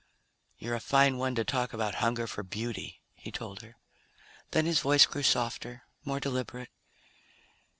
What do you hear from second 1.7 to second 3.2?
about hunger for beauty,"